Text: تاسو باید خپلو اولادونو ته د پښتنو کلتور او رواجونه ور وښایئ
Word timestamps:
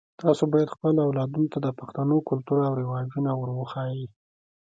تاسو 0.21 0.43
باید 0.53 0.73
خپلو 0.75 0.99
اولادونو 1.07 1.51
ته 1.53 1.57
د 1.61 1.67
پښتنو 1.79 2.25
کلتور 2.29 2.59
او 2.67 2.73
رواجونه 2.81 3.31
ور 3.35 3.49
وښایئ 3.55 4.03